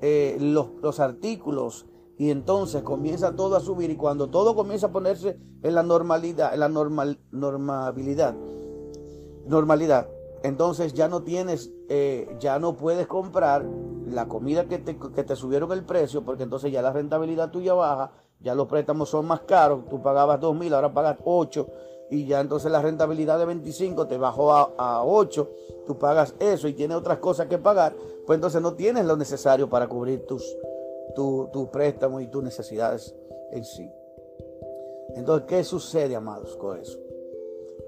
eh, 0.02 0.38
los, 0.40 1.00
artículos 1.00 1.86
y 2.18 2.32
entonces 2.32 2.82
comienza 2.84 3.36
todo 3.36 3.56
a 3.56 3.60
subir 3.60 3.92
y 3.92 3.96
cuando 3.96 4.30
todo 4.30 4.56
comienza 4.56 4.88
a 4.88 4.92
ponerse 4.92 5.38
en 5.62 5.76
la 5.76 5.84
normalidad, 5.84 6.54
en 6.54 6.62
la 6.62 6.70
normal, 6.70 7.20
normabilidad, 7.32 8.36
normalidad, 9.46 10.10
entonces 10.42 10.94
ya 10.94 11.08
no 11.08 11.24
tienes, 11.24 11.72
eh, 11.90 12.36
ya 12.40 12.58
no 12.60 12.76
puedes 12.76 13.06
comprar 13.08 13.66
la 14.08 14.28
comida 14.28 14.68
que 14.68 14.80
te, 14.80 14.98
que 14.98 15.24
te 15.24 15.36
subieron 15.36 15.72
el 15.72 15.84
precio 15.84 16.24
porque 16.24 16.44
entonces 16.44 16.72
ya 16.72 16.82
la 16.82 16.92
rentabilidad 16.92 17.52
tuya 17.52 17.74
baja 17.74 18.12
ya 18.40 18.56
los 18.56 18.68
préstamos 18.68 19.10
son 19.10 19.26
más 19.26 19.42
caros, 19.42 19.88
tú 19.90 20.02
pagabas 20.02 20.40
2 20.40 20.56
mil, 20.56 20.74
ahora 20.74 20.94
pagas 20.94 21.18
8 21.24 21.68
y 22.10 22.26
ya 22.26 22.40
entonces 22.40 22.72
la 22.72 22.82
rentabilidad 22.82 23.38
de 23.38 23.46
25 23.46 24.08
te 24.08 24.18
bajó 24.18 24.54
a, 24.54 24.74
a 24.78 25.04
8, 25.04 25.50
tú 25.86 25.98
pagas 25.98 26.34
eso 26.40 26.68
y 26.68 26.74
tienes 26.74 26.98
otras 26.98 27.20
cosas 27.20 27.48
que 27.48 27.58
pagar, 27.58 27.96
pues 28.26 28.38
entonces 28.38 28.62
no 28.62 28.74
tienes 28.74 29.06
lo 29.06 29.16
necesario 29.18 29.70
para 29.70 29.88
cubrir 29.88 30.26
tus, 30.26 30.44
tu, 31.16 31.50
tu 31.52 31.70
préstamos 31.70 32.22
y 32.22 32.28
tus 32.28 32.44
necesidades 32.44 33.16
en 33.52 33.64
sí. 33.64 33.92
Entonces, 35.16 35.48
¿qué 35.48 35.64
sucede, 35.64 36.16
amados, 36.16 36.56
con 36.56 36.80
eso? 36.80 37.00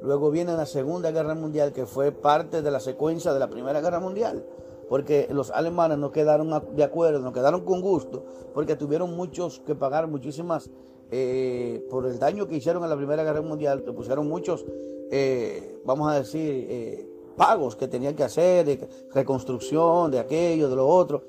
Luego 0.01 0.31
viene 0.31 0.57
la 0.57 0.65
Segunda 0.65 1.11
Guerra 1.11 1.35
Mundial, 1.35 1.71
que 1.71 1.85
fue 1.85 2.11
parte 2.11 2.61
de 2.61 2.71
la 2.71 2.79
secuencia 2.79 3.33
de 3.33 3.39
la 3.39 3.49
Primera 3.49 3.81
Guerra 3.81 3.99
Mundial 3.99 4.43
porque 4.91 5.29
los 5.31 5.51
alemanes 5.51 5.99
no 5.99 6.11
quedaron 6.11 6.49
de 6.75 6.83
acuerdo, 6.83 7.21
no 7.21 7.31
quedaron 7.31 7.63
con 7.63 7.79
gusto, 7.79 8.25
porque 8.53 8.75
tuvieron 8.75 9.15
muchos 9.15 9.61
que 9.61 9.73
pagar 9.73 10.05
muchísimas, 10.09 10.69
eh, 11.11 11.87
por 11.89 12.05
el 12.05 12.19
daño 12.19 12.45
que 12.45 12.57
hicieron 12.57 12.83
en 12.83 12.89
la 12.89 12.97
Primera 12.97 13.23
Guerra 13.23 13.41
Mundial, 13.41 13.83
te 13.83 13.93
pusieron 13.93 14.27
muchos, 14.27 14.65
eh, 15.09 15.81
vamos 15.85 16.11
a 16.11 16.15
decir, 16.15 16.67
eh, 16.69 17.09
pagos 17.37 17.77
que 17.77 17.87
tenían 17.87 18.17
que 18.17 18.25
hacer, 18.25 18.65
de 18.65 18.85
reconstrucción, 19.13 20.11
de 20.11 20.19
aquello, 20.19 20.67
de 20.67 20.75
lo 20.75 20.85
otro. 20.85 21.23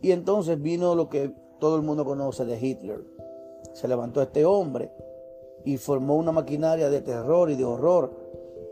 Y 0.00 0.12
entonces 0.12 0.58
vino 0.58 0.94
lo 0.94 1.10
que 1.10 1.34
todo 1.60 1.76
el 1.76 1.82
mundo 1.82 2.06
conoce 2.06 2.46
de 2.46 2.58
Hitler. 2.58 3.04
Se 3.74 3.88
levantó 3.88 4.22
este 4.22 4.46
hombre 4.46 4.90
y 5.66 5.76
formó 5.76 6.16
una 6.16 6.32
maquinaria 6.32 6.88
de 6.88 7.02
terror 7.02 7.50
y 7.50 7.56
de 7.56 7.64
horror 7.66 8.10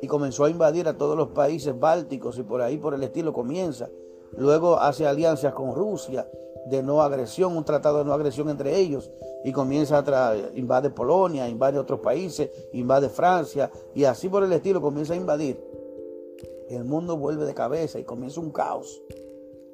y 0.00 0.06
comenzó 0.06 0.46
a 0.46 0.50
invadir 0.50 0.88
a 0.88 0.96
todos 0.96 1.14
los 1.14 1.28
países 1.28 1.78
bálticos 1.78 2.38
y 2.38 2.42
por 2.42 2.62
ahí 2.62 2.78
por 2.78 2.94
el 2.94 3.02
estilo 3.02 3.34
comienza 3.34 3.90
Luego 4.36 4.78
hace 4.78 5.06
alianzas 5.06 5.52
con 5.54 5.74
Rusia 5.74 6.28
de 6.66 6.82
no 6.82 7.02
agresión, 7.02 7.56
un 7.56 7.64
tratado 7.64 7.98
de 7.98 8.04
no 8.04 8.12
agresión 8.12 8.48
entre 8.48 8.78
ellos, 8.78 9.10
y 9.44 9.52
comienza 9.52 9.98
a 9.98 10.36
invade 10.54 10.90
Polonia, 10.90 11.48
invade 11.48 11.78
otros 11.78 12.00
países, 12.00 12.50
invade 12.72 13.08
Francia, 13.08 13.70
y 13.94 14.04
así 14.04 14.28
por 14.28 14.44
el 14.44 14.52
estilo 14.52 14.80
comienza 14.80 15.14
a 15.14 15.16
invadir. 15.16 15.62
El 16.68 16.84
mundo 16.84 17.16
vuelve 17.16 17.46
de 17.46 17.54
cabeza 17.54 17.98
y 17.98 18.04
comienza 18.04 18.40
un 18.40 18.50
caos. 18.50 19.02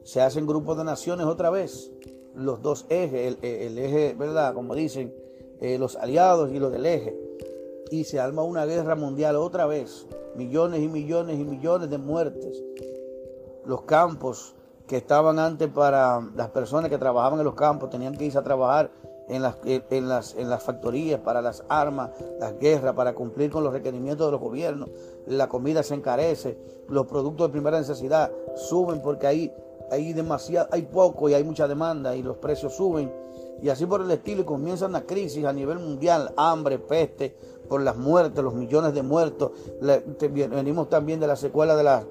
Se 0.04 0.20
hacen 0.20 0.46
grupos 0.46 0.78
de 0.78 0.84
naciones 0.84 1.26
otra 1.26 1.50
vez, 1.50 1.90
los 2.34 2.62
dos 2.62 2.86
ejes, 2.88 3.36
el, 3.42 3.78
eje, 3.78 4.14
¿verdad? 4.14 4.54
Como 4.54 4.74
dicen, 4.74 5.12
eh, 5.60 5.78
los 5.78 5.96
aliados 5.96 6.52
y 6.52 6.58
los 6.58 6.72
del 6.72 6.86
eje. 6.86 7.18
Y 7.90 8.04
se 8.04 8.18
arma 8.18 8.42
una 8.42 8.64
guerra 8.66 8.94
mundial 8.94 9.36
otra 9.36 9.66
vez, 9.66 10.06
millones 10.36 10.80
y 10.80 10.88
millones 10.88 11.38
y 11.38 11.44
millones 11.44 11.90
de 11.90 11.98
muertes 11.98 12.62
los 13.66 13.82
campos 13.82 14.54
que 14.86 14.96
estaban 14.96 15.38
antes 15.38 15.68
para 15.68 16.20
las 16.34 16.50
personas 16.50 16.90
que 16.90 16.98
trabajaban 16.98 17.40
en 17.40 17.44
los 17.44 17.54
campos, 17.54 17.90
tenían 17.90 18.16
que 18.16 18.24
irse 18.24 18.38
a 18.38 18.42
trabajar 18.42 18.90
en 19.28 19.42
las, 19.42 19.56
en 19.64 20.08
las, 20.08 20.34
en 20.36 20.48
las 20.48 20.62
factorías 20.62 21.20
para 21.20 21.42
las 21.42 21.64
armas, 21.68 22.10
las 22.38 22.58
guerras, 22.58 22.94
para 22.94 23.14
cumplir 23.14 23.50
con 23.50 23.64
los 23.64 23.72
requerimientos 23.72 24.26
de 24.26 24.32
los 24.32 24.40
gobiernos. 24.40 24.88
La 25.26 25.48
comida 25.48 25.82
se 25.82 25.94
encarece, 25.94 26.56
los 26.88 27.06
productos 27.06 27.48
de 27.48 27.52
primera 27.52 27.78
necesidad 27.78 28.30
suben 28.54 29.02
porque 29.02 29.26
hay, 29.26 29.52
hay 29.90 30.12
demasiado, 30.12 30.68
hay 30.70 30.82
poco 30.82 31.28
y 31.28 31.34
hay 31.34 31.42
mucha 31.42 31.66
demanda 31.66 32.14
y 32.14 32.22
los 32.22 32.36
precios 32.36 32.76
suben. 32.76 33.12
Y 33.60 33.70
así 33.70 33.86
por 33.86 34.02
el 34.02 34.10
estilo 34.10 34.42
y 34.42 34.44
comienza 34.44 34.86
una 34.86 35.02
crisis 35.02 35.44
a 35.44 35.52
nivel 35.52 35.78
mundial, 35.78 36.32
hambre, 36.36 36.78
peste, 36.78 37.36
por 37.68 37.82
las 37.82 37.96
muertes, 37.96 38.42
los 38.42 38.54
millones 38.54 38.94
de 38.94 39.02
muertos. 39.02 39.52
venimos 40.50 40.88
también 40.88 41.20
de 41.20 41.26
la 41.26 41.36
secuela 41.36 41.76
de 41.76 41.84
la, 41.84 42.04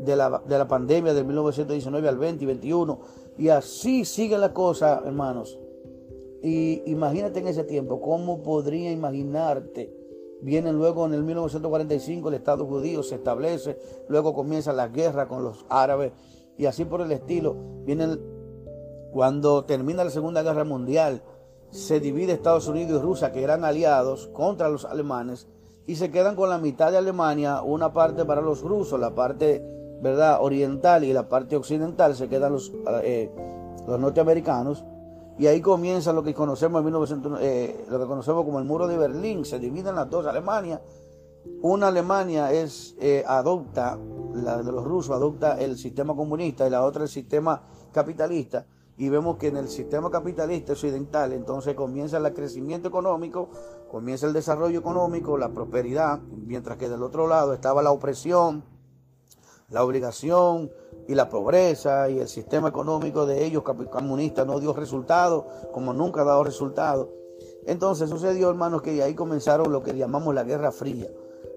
de 0.00 0.16
la, 0.16 0.42
de 0.46 0.58
la 0.58 0.68
pandemia 0.68 1.14
de 1.14 1.24
1919 1.24 2.08
al 2.08 2.18
20 2.18 2.44
y 2.44 2.46
21. 2.46 3.00
Y 3.38 3.48
así 3.48 4.04
siguen 4.04 4.40
las 4.40 4.50
cosas, 4.50 5.00
hermanos. 5.04 5.58
Y 6.42 6.82
imagínate 6.90 7.40
en 7.40 7.48
ese 7.48 7.64
tiempo, 7.64 8.00
¿cómo 8.00 8.42
podría 8.42 8.90
imaginarte? 8.90 9.94
Vienen 10.42 10.76
luego 10.76 11.06
en 11.06 11.14
el 11.14 11.22
1945 11.22 12.28
el 12.28 12.34
Estado 12.34 12.66
judío 12.66 13.04
se 13.04 13.14
establece, 13.14 13.78
luego 14.08 14.34
comienza 14.34 14.72
la 14.72 14.88
guerra 14.88 15.28
con 15.28 15.44
los 15.44 15.64
árabes 15.68 16.12
y 16.58 16.66
así 16.66 16.84
por 16.84 17.00
el 17.00 17.12
estilo. 17.12 17.54
Vienen 17.84 18.20
cuando 19.12 19.64
termina 19.64 20.02
la 20.02 20.10
Segunda 20.10 20.42
Guerra 20.42 20.64
Mundial, 20.64 21.22
se 21.72 22.00
divide 22.00 22.34
Estados 22.34 22.68
Unidos 22.68 23.00
y 23.00 23.04
Rusia, 23.04 23.32
que 23.32 23.42
eran 23.42 23.64
aliados 23.64 24.28
contra 24.28 24.68
los 24.68 24.84
alemanes, 24.84 25.48
y 25.86 25.96
se 25.96 26.10
quedan 26.10 26.36
con 26.36 26.50
la 26.50 26.58
mitad 26.58 26.92
de 26.92 26.98
Alemania, 26.98 27.62
una 27.62 27.92
parte 27.92 28.24
para 28.24 28.42
los 28.42 28.60
rusos, 28.60 29.00
la 29.00 29.14
parte 29.14 29.64
verdad 30.02 30.38
oriental 30.42 31.02
y 31.02 31.12
la 31.12 31.28
parte 31.28 31.56
occidental 31.56 32.14
se 32.14 32.28
quedan 32.28 32.52
los, 32.52 32.72
eh, 33.02 33.30
los 33.86 33.98
norteamericanos, 33.98 34.84
y 35.38 35.46
ahí 35.46 35.62
comienza 35.62 36.12
lo 36.12 36.22
que 36.22 36.34
conocemos 36.34 36.80
en 36.80 36.84
1900, 36.84 37.38
eh, 37.40 37.84
lo 37.88 37.98
que 37.98 38.06
conocemos 38.06 38.44
como 38.44 38.58
el 38.58 38.66
muro 38.66 38.86
de 38.86 38.98
Berlín, 38.98 39.44
se 39.46 39.58
dividen 39.58 39.94
las 39.94 40.10
dos 40.10 40.26
Alemanias. 40.26 40.80
Una 41.62 41.88
Alemania 41.88 42.52
es 42.52 42.94
eh, 43.00 43.24
adopta, 43.26 43.98
la 44.34 44.62
de 44.62 44.70
los 44.70 44.84
rusos 44.84 45.16
adopta 45.16 45.58
el 45.58 45.78
sistema 45.78 46.14
comunista 46.14 46.66
y 46.66 46.70
la 46.70 46.84
otra 46.84 47.04
el 47.04 47.08
sistema 47.08 47.62
capitalista 47.92 48.66
y 48.96 49.08
vemos 49.08 49.38
que 49.38 49.48
en 49.48 49.56
el 49.56 49.68
sistema 49.68 50.10
capitalista 50.10 50.72
occidental 50.72 51.32
entonces 51.32 51.74
comienza 51.74 52.18
el 52.18 52.34
crecimiento 52.34 52.88
económico, 52.88 53.48
comienza 53.90 54.26
el 54.26 54.32
desarrollo 54.32 54.78
económico, 54.78 55.38
la 55.38 55.48
prosperidad, 55.48 56.20
mientras 56.20 56.78
que 56.78 56.88
del 56.88 57.02
otro 57.02 57.26
lado 57.26 57.54
estaba 57.54 57.82
la 57.82 57.90
opresión, 57.90 58.64
la 59.70 59.82
obligación 59.82 60.70
y 61.08 61.14
la 61.14 61.28
pobreza 61.28 62.10
y 62.10 62.18
el 62.18 62.28
sistema 62.28 62.68
económico 62.68 63.26
de 63.26 63.44
ellos 63.44 63.62
comunistas 63.62 64.46
no 64.46 64.60
dio 64.60 64.72
resultado 64.72 65.46
como 65.72 65.92
nunca 65.94 66.20
ha 66.20 66.24
dado 66.24 66.44
resultado. 66.44 67.10
Entonces 67.66 68.10
sucedió, 68.10 68.50
hermanos, 68.50 68.82
que 68.82 69.02
ahí 69.02 69.14
comenzaron 69.14 69.72
lo 69.72 69.82
que 69.82 69.94
llamamos 69.94 70.34
la 70.34 70.44
Guerra 70.44 70.72
Fría 70.72 71.08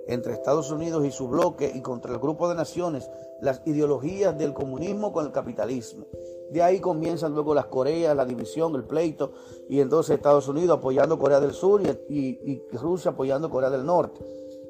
entre 0.07 0.33
Estados 0.33 0.71
Unidos 0.71 1.05
y 1.05 1.11
su 1.11 1.27
bloque 1.27 1.71
y 1.73 1.81
contra 1.81 2.13
el 2.13 2.19
grupo 2.19 2.47
de 2.47 2.55
naciones 2.55 3.09
las 3.41 3.61
ideologías 3.65 4.37
del 4.37 4.53
comunismo 4.53 5.11
con 5.11 5.25
el 5.25 5.31
capitalismo. 5.31 6.05
De 6.51 6.61
ahí 6.61 6.79
comienzan 6.79 7.33
luego 7.33 7.53
las 7.53 7.65
Coreas, 7.65 8.15
la 8.15 8.25
división, 8.25 8.75
el 8.75 8.83
pleito, 8.83 9.31
y 9.67 9.79
entonces 9.79 10.15
Estados 10.15 10.47
Unidos 10.47 10.77
apoyando 10.77 11.17
Corea 11.17 11.39
del 11.39 11.53
Sur 11.53 11.81
y, 12.09 12.61
Rusia 12.71 13.11
apoyando 13.11 13.49
Corea 13.49 13.69
del 13.69 13.85
Norte. 13.85 14.21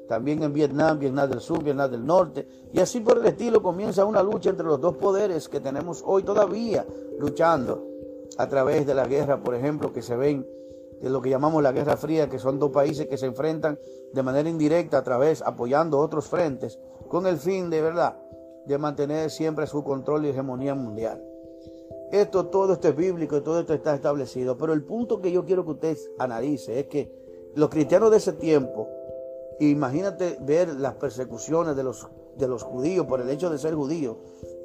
También 0.08 0.42
en 0.42 0.52
Vietnam, 0.52 0.98
Vietnam 0.98 1.28
del 1.28 1.40
Sur, 1.40 1.62
Vietnam 1.62 1.90
del 1.90 2.06
Norte. 2.06 2.46
Y 2.72 2.80
así 2.80 3.00
por 3.00 3.18
el 3.18 3.26
estilo 3.26 3.62
comienza 3.62 4.04
una 4.04 4.22
lucha 4.22 4.50
entre 4.50 4.66
los 4.66 4.80
dos 4.80 4.96
poderes 4.96 5.48
que 5.48 5.60
tenemos 5.60 6.02
hoy 6.06 6.22
todavía 6.22 6.86
luchando 7.18 7.84
a 8.38 8.48
través 8.48 8.86
de 8.86 8.94
la 8.94 9.06
guerra, 9.06 9.42
por 9.42 9.54
ejemplo, 9.54 9.92
que 9.92 10.02
se 10.02 10.16
ven 10.16 10.46
de 11.00 11.10
lo 11.10 11.20
que 11.20 11.30
llamamos 11.30 11.62
la 11.62 11.72
Guerra 11.72 11.96
Fría, 11.96 12.28
que 12.28 12.38
son 12.38 12.58
dos 12.58 12.70
países 12.70 13.06
que 13.06 13.18
se 13.18 13.26
enfrentan 13.26 13.78
de 14.12 14.22
manera 14.22 14.48
indirecta 14.48 14.98
a 14.98 15.02
través, 15.02 15.42
apoyando 15.42 15.98
otros 15.98 16.26
frentes, 16.26 16.78
con 17.08 17.26
el 17.26 17.36
fin 17.36 17.70
de 17.70 17.82
verdad 17.82 18.16
de 18.66 18.78
mantener 18.78 19.30
siempre 19.30 19.66
su 19.66 19.84
control 19.84 20.26
y 20.26 20.30
hegemonía 20.30 20.74
mundial. 20.74 21.22
Esto, 22.10 22.46
todo 22.46 22.74
esto 22.74 22.88
es 22.88 22.96
bíblico 22.96 23.36
y 23.36 23.40
todo 23.40 23.60
esto 23.60 23.74
está 23.74 23.94
establecido. 23.94 24.56
Pero 24.56 24.72
el 24.72 24.84
punto 24.84 25.20
que 25.20 25.32
yo 25.32 25.44
quiero 25.44 25.64
que 25.64 25.72
usted 25.72 25.98
analice 26.18 26.80
es 26.80 26.86
que 26.86 27.12
los 27.54 27.68
cristianos 27.68 28.10
de 28.10 28.18
ese 28.18 28.32
tiempo, 28.32 28.88
imagínate 29.60 30.36
ver 30.40 30.74
las 30.76 30.94
persecuciones 30.94 31.76
de 31.76 31.82
los, 31.82 32.08
de 32.36 32.48
los 32.48 32.62
judíos 32.62 33.06
por 33.06 33.20
el 33.20 33.30
hecho 33.30 33.50
de 33.50 33.58
ser 33.58 33.74
judíos 33.74 34.16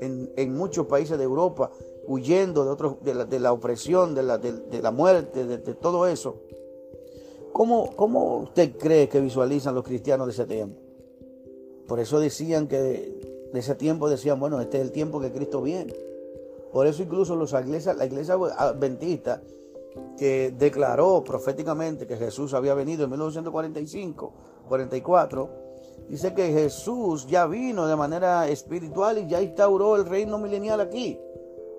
en, 0.01 0.55
muchos 0.55 0.87
países 0.87 1.17
de 1.17 1.23
Europa, 1.23 1.71
huyendo 2.07 2.65
de, 2.65 2.71
otros, 2.71 2.95
de, 3.03 3.39
la, 3.39 3.53
opresión, 3.53 4.15
de 4.15 4.23
la, 4.23 4.37
de, 4.37 4.81
la 4.81 4.91
muerte, 4.91 5.45
de, 5.45 5.73
todo 5.75 6.07
eso. 6.07 6.41
¿Cómo, 7.53 7.95
¿Cómo 7.95 8.37
usted 8.37 8.77
cree 8.77 9.09
que 9.09 9.19
visualizan 9.19 9.75
los 9.75 9.83
cristianos 9.83 10.27
de 10.27 10.33
ese 10.33 10.45
tiempo? 10.45 10.79
Por 11.87 11.99
eso 11.99 12.19
decían 12.19 12.67
que 12.67 12.77
de 12.79 13.59
ese 13.59 13.75
tiempo 13.75 14.09
decían, 14.09 14.39
bueno, 14.39 14.61
este 14.61 14.77
es 14.77 14.83
el 14.83 14.91
tiempo 14.91 15.19
que 15.19 15.31
Cristo 15.31 15.61
viene. 15.61 15.93
Por 16.71 16.87
eso 16.87 17.03
incluso 17.03 17.35
los 17.35 17.51
la 17.51 18.05
iglesia 18.05 18.35
adventista 18.57 19.41
que 20.17 20.53
declaró 20.57 21.23
proféticamente 21.23 22.07
que 22.07 22.15
Jesús 22.15 22.53
había 22.53 22.73
venido 22.73 23.03
en 23.03 23.09
1945, 23.09 24.33
44, 24.69 25.49
dice 26.07 26.33
que 26.33 26.51
Jesús 26.51 27.27
ya 27.27 27.45
vino 27.45 27.87
de 27.87 27.95
manera 27.95 28.47
espiritual 28.47 29.17
y 29.17 29.27
ya 29.27 29.41
instauró 29.41 29.97
el 29.97 30.05
reino 30.05 30.37
milenial 30.37 30.79
aquí. 30.79 31.19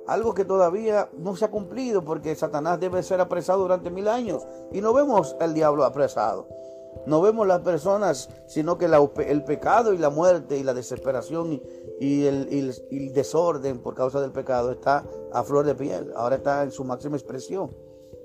Algo 0.06 0.34
que 0.34 0.44
todavía 0.44 1.08
no 1.16 1.36
se 1.36 1.44
ha 1.44 1.50
cumplido 1.50 2.04
porque 2.04 2.34
Satanás 2.34 2.80
debe 2.80 3.02
ser 3.02 3.20
apresado 3.20 3.62
durante 3.62 3.90
mil 3.90 4.08
años 4.08 4.42
y 4.72 4.80
no 4.80 4.92
vemos 4.92 5.36
al 5.40 5.54
diablo 5.54 5.84
apresado. 5.84 6.48
No 7.06 7.20
vemos 7.20 7.46
las 7.46 7.60
personas, 7.60 8.28
sino 8.46 8.78
que 8.78 8.86
el 8.86 9.44
pecado 9.44 9.92
y 9.92 9.98
la 9.98 10.10
muerte 10.10 10.58
y 10.58 10.62
la 10.62 10.74
desesperación 10.74 11.60
y, 12.00 12.26
el, 12.26 13.12
desorden 13.12 13.78
por 13.78 13.94
causa 13.94 14.20
del 14.20 14.30
pecado 14.30 14.72
está 14.72 15.04
a 15.32 15.42
flor 15.42 15.64
de 15.64 15.74
piel. 15.74 16.12
Ahora 16.14 16.36
está 16.36 16.62
en 16.62 16.70
su 16.70 16.84
máxima 16.84 17.16
expresión. 17.16 17.74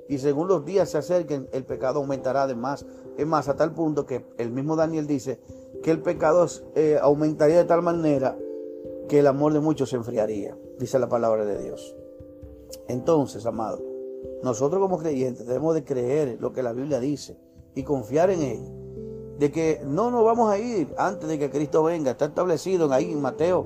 Y 0.09 0.19
según 0.19 0.47
los 0.47 0.63
días 0.63 0.89
se 0.89 0.97
acerquen, 0.97 1.49
el 1.51 1.65
pecado 1.65 1.99
aumentará 1.99 2.47
de 2.47 2.55
más. 2.55 2.85
Es 3.17 3.25
más, 3.25 3.49
a 3.49 3.55
tal 3.55 3.73
punto 3.73 4.05
que 4.05 4.25
el 4.37 4.51
mismo 4.51 4.75
Daniel 4.75 5.07
dice 5.07 5.39
que 5.83 5.91
el 5.91 6.01
pecado 6.01 6.45
eh, 6.75 6.97
aumentaría 7.01 7.57
de 7.57 7.65
tal 7.65 7.81
manera 7.81 8.37
que 9.07 9.19
el 9.19 9.27
amor 9.27 9.53
de 9.53 9.59
muchos 9.59 9.89
se 9.89 9.95
enfriaría, 9.95 10.57
dice 10.79 10.99
la 10.99 11.09
palabra 11.09 11.45
de 11.45 11.61
Dios. 11.63 11.95
Entonces, 12.87 13.45
amado, 13.45 13.81
nosotros 14.43 14.81
como 14.81 14.97
creyentes 14.97 15.47
debemos 15.47 15.75
de 15.75 15.83
creer 15.83 16.37
lo 16.39 16.53
que 16.53 16.63
la 16.63 16.73
Biblia 16.73 16.99
dice 16.99 17.37
y 17.75 17.83
confiar 17.83 18.29
en 18.29 18.41
Él. 18.41 18.59
De 19.39 19.51
que 19.51 19.81
no 19.85 20.09
nos 20.09 20.25
vamos 20.25 20.51
a 20.51 20.57
ir 20.57 20.93
antes 20.97 21.29
de 21.29 21.37
que 21.37 21.49
Cristo 21.49 21.83
venga. 21.83 22.11
Está 22.11 22.25
establecido 22.25 22.91
ahí 22.91 23.11
en 23.11 23.21
Mateo. 23.21 23.65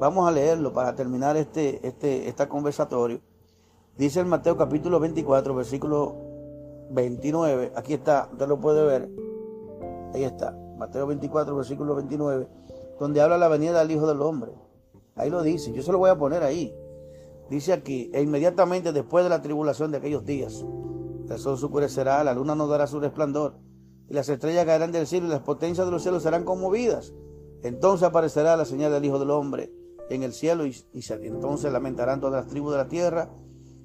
Vamos 0.00 0.28
a 0.28 0.32
leerlo 0.32 0.72
para 0.72 0.94
terminar 0.96 1.36
este, 1.36 1.86
este, 1.86 2.28
este 2.28 2.48
conversatorio. 2.48 3.20
Dice 3.96 4.18
el 4.20 4.26
Mateo 4.26 4.56
capítulo 4.56 4.98
24, 4.98 5.54
versículo 5.54 6.16
29. 6.90 7.72
Aquí 7.76 7.94
está, 7.94 8.28
usted 8.32 8.48
lo 8.48 8.58
puede 8.58 8.84
ver. 8.84 9.08
Ahí 10.14 10.24
está. 10.24 10.56
Mateo 10.76 11.06
24, 11.06 11.54
versículo 11.54 11.94
29. 11.94 12.48
Donde 13.02 13.20
habla 13.20 13.36
la 13.36 13.48
venida 13.48 13.80
del 13.80 13.90
Hijo 13.90 14.06
del 14.06 14.22
Hombre. 14.22 14.52
Ahí 15.16 15.28
lo 15.28 15.42
dice. 15.42 15.72
Yo 15.72 15.82
se 15.82 15.90
lo 15.90 15.98
voy 15.98 16.10
a 16.10 16.16
poner 16.16 16.44
ahí. 16.44 16.72
Dice 17.50 17.72
aquí, 17.72 18.12
e 18.14 18.22
inmediatamente 18.22 18.92
después 18.92 19.24
de 19.24 19.30
la 19.30 19.42
tribulación 19.42 19.90
de 19.90 19.98
aquellos 19.98 20.24
días 20.24 20.64
el 21.32 21.38
sol 21.38 21.88
se 21.88 22.04
la 22.04 22.34
luna 22.34 22.54
no 22.54 22.66
dará 22.68 22.86
su 22.86 23.00
resplandor, 23.00 23.54
y 24.08 24.14
las 24.14 24.28
estrellas 24.28 24.66
caerán 24.66 24.92
del 24.92 25.06
cielo 25.06 25.26
y 25.26 25.30
las 25.30 25.40
potencias 25.40 25.86
de 25.86 25.90
los 25.90 26.02
cielos 26.02 26.22
serán 26.22 26.44
conmovidas. 26.44 27.14
Entonces 27.62 28.06
aparecerá 28.06 28.56
la 28.56 28.64
señal 28.64 28.92
del 28.92 29.04
Hijo 29.04 29.18
del 29.18 29.30
Hombre 29.30 29.72
en 30.10 30.22
el 30.22 30.32
cielo 30.32 30.66
y, 30.66 30.74
entonces 31.22 31.72
lamentarán 31.72 32.20
todas 32.20 32.44
las 32.44 32.50
tribus 32.50 32.72
de 32.72 32.78
la 32.78 32.88
tierra 32.88 33.30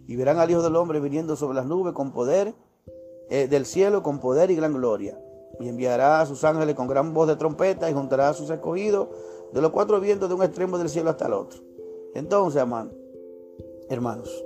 y 0.08 0.16
verán 0.16 0.40
al 0.40 0.52
Hijo 0.52 0.62
del 0.62 0.76
Hombre 0.76 1.00
viniendo 1.00 1.36
sobre 1.36 1.56
las 1.56 1.66
nubes 1.66 1.94
con 1.94 2.12
poder 2.12 2.54
eh, 3.30 3.48
del 3.48 3.66
cielo, 3.66 4.04
con 4.04 4.20
poder 4.20 4.52
y 4.52 4.56
gran 4.56 4.74
gloria. 4.74 5.18
Y 5.60 5.70
enviará 5.70 6.22
a 6.22 6.26
sus 6.26 6.44
ángeles 6.44 6.76
con 6.76 6.88
gran 6.88 7.14
voz 7.14 7.28
de 7.28 7.36
trompeta 7.36 7.90
y 7.90 7.94
juntará 7.94 8.30
a 8.30 8.34
sus 8.34 8.50
escogidos 8.50 9.08
de 9.54 9.62
los 9.62 9.72
cuatro 9.72 10.00
vientos 10.00 10.30
de 10.30 10.36
un 10.36 10.44
extremo 10.44 10.78
del 10.78 10.90
cielo 10.90 11.10
hasta 11.10 11.28
el 11.28 11.34
otro. 11.34 11.60
Entonces, 12.14 12.64
hermanos, 13.90 14.46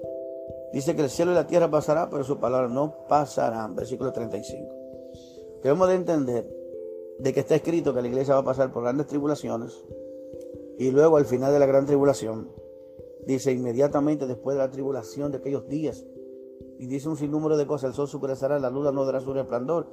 Dice 0.72 0.96
que 0.96 1.02
el 1.02 1.10
cielo 1.10 1.32
y 1.32 1.36
la 1.36 1.48
tierra 1.48 1.70
pasará, 1.70 2.10
pero 2.10 2.24
su 2.24 2.40
palabra 2.40 2.70
no 2.70 3.06
pasarán. 3.08 3.76
Versículo 3.76 4.14
35. 4.14 4.74
Debemos 5.64 5.88
de 5.90 5.96
entender 5.96 6.50
de 7.20 7.34
que 7.34 7.42
está 7.42 7.56
escrito 7.56 7.94
que 7.94 8.02
la 8.02 8.08
iglesia 8.08 8.36
va 8.36 8.40
a 8.40 8.46
pasar 8.46 8.72
por 8.72 8.84
grandes 8.84 9.08
tribulaciones 9.08 9.84
y 10.80 10.90
luego 10.92 11.18
al 11.18 11.26
final 11.26 11.52
de 11.52 11.60
la 11.60 11.68
gran 11.68 11.86
tribulación, 11.86 12.50
dice 13.28 13.52
inmediatamente 13.52 14.26
después 14.26 14.56
de 14.56 14.64
la 14.64 14.72
tribulación 14.72 15.32
de 15.32 15.38
aquellos 15.38 15.68
días, 15.68 16.04
y 16.80 16.88
dice 16.88 17.10
un 17.10 17.18
sinnúmero 17.18 17.58
de 17.58 17.68
cosas, 17.68 17.90
el 17.90 17.94
sol 17.96 18.08
superará, 18.08 18.58
la 18.58 18.72
luna 18.72 18.92
no 18.92 19.06
dará 19.06 19.20
su 19.20 19.32
resplandor. 19.34 19.86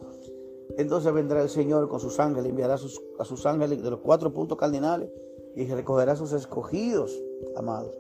Entonces 0.77 1.13
vendrá 1.13 1.43
el 1.43 1.49
Señor 1.49 1.89
con 1.89 2.01
sus 2.01 2.21
ángeles, 2.21 2.51
enviará 2.51 2.75
a 2.75 2.79
sus, 2.79 3.01
a 3.19 3.25
sus 3.25 3.47
ángeles 3.47 3.83
de 3.83 3.91
los 3.91 4.01
cuatro 4.01 4.33
puntos 4.33 4.59
cardinales 4.59 5.11
y 5.57 5.65
recogerá 5.67 6.13
a 6.13 6.17
sus 6.17 6.33
escogidos, 6.33 7.13
amados. 7.57 7.93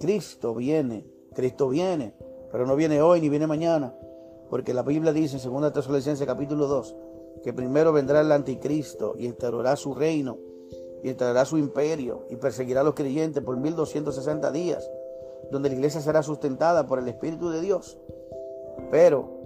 Cristo 0.00 0.54
viene 0.54 1.06
Cristo 1.32 1.68
viene, 1.68 2.14
pero 2.50 2.66
no 2.66 2.76
viene 2.76 3.00
hoy 3.00 3.20
ni 3.20 3.28
viene 3.28 3.46
mañana, 3.46 3.94
porque 4.50 4.74
la 4.74 4.82
Biblia 4.82 5.12
dice 5.12 5.36
en 5.36 5.52
2 5.52 5.72
Tesalonicenses 5.72 6.26
capítulo 6.26 6.66
2 6.66 6.96
que 7.42 7.52
primero 7.52 7.92
vendrá 7.92 8.20
el 8.20 8.30
anticristo 8.30 9.14
y 9.18 9.26
instaurará 9.26 9.74
su 9.76 9.94
reino 9.94 10.38
y 11.02 11.08
instaurará 11.08 11.44
su 11.44 11.58
imperio 11.58 12.26
y 12.30 12.36
perseguirá 12.36 12.82
a 12.82 12.84
los 12.84 12.94
creyentes 12.94 13.42
por 13.42 13.56
1260 13.56 14.52
días, 14.52 14.88
donde 15.50 15.70
la 15.70 15.74
iglesia 15.74 16.00
será 16.00 16.22
sustentada 16.22 16.86
por 16.86 16.98
el 16.98 17.08
Espíritu 17.08 17.48
de 17.50 17.60
Dios. 17.60 17.98
Pero 18.90 19.41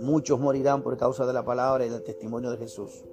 muchos 0.00 0.38
morirán 0.38 0.82
por 0.82 0.96
causa 0.96 1.26
de 1.26 1.32
la 1.32 1.44
palabra 1.44 1.86
y 1.86 1.88
del 1.88 2.02
testimonio 2.02 2.50
de 2.50 2.58
Jesús. 2.58 3.04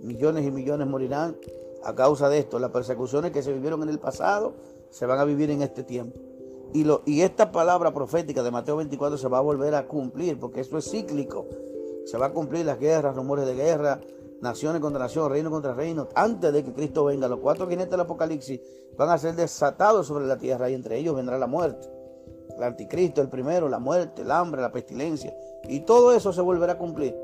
Millones 0.00 0.46
y 0.46 0.50
millones 0.50 0.86
morirán 0.86 1.36
a 1.84 1.94
causa 1.94 2.28
de 2.28 2.38
esto. 2.38 2.58
Las 2.58 2.70
persecuciones 2.70 3.32
que 3.32 3.42
se 3.42 3.52
vivieron 3.52 3.82
en 3.82 3.88
el 3.88 3.98
pasado 3.98 4.54
se 4.90 5.06
van 5.06 5.18
a 5.18 5.24
vivir 5.24 5.50
en 5.50 5.62
este 5.62 5.82
tiempo. 5.82 6.18
Y, 6.72 7.22
esta 7.22 7.52
palabra 7.52 7.94
profética 7.94 8.42
de 8.42 8.50
Mateo 8.50 8.76
24 8.76 9.16
se 9.16 9.28
va 9.28 9.38
a 9.38 9.40
volver 9.40 9.74
a 9.74 9.86
cumplir, 9.86 10.38
porque 10.38 10.60
esto 10.60 10.76
es 10.76 10.90
cíclico. 10.90 11.46
Se 12.04 12.18
va 12.18 12.26
a 12.26 12.32
cumplir 12.32 12.66
las 12.66 12.78
guerras, 12.78 13.16
rumores 13.16 13.46
de 13.46 13.54
guerra, 13.54 14.00
naciones 14.42 14.80
contra 14.82 14.98
naciones, 14.98 15.30
reino 15.30 15.50
contra 15.50 15.74
reino, 15.74 16.08
antes 16.14 16.52
de 16.52 16.64
que 16.64 16.72
Cristo 16.72 17.04
venga. 17.04 17.28
Los 17.28 17.40
cuatro 17.40 17.66
jinetes 17.66 17.90
del 17.90 18.00
Apocalipsis 18.00 18.60
van 18.96 19.08
a 19.08 19.18
ser 19.18 19.34
desatados 19.34 20.06
sobre 20.06 20.26
la 20.26 20.36
tierra 20.36 20.68
y 20.68 20.74
entre 20.74 20.98
ellos 20.98 21.16
vendrá 21.16 21.38
la 21.38 21.46
muerte. 21.46 21.88
El 22.56 22.62
anticristo, 22.62 23.22
el 23.22 23.28
primero, 23.28 23.68
la 23.68 23.78
muerte, 23.78 24.22
el 24.22 24.30
hambre, 24.30 24.60
la 24.60 24.72
pestilencia. 24.72 25.34
Y 25.68 25.80
todo 25.80 26.12
eso 26.12 26.32
se 26.32 26.40
volverá 26.40 26.74
a 26.74 26.78
cumplir. 26.78 27.16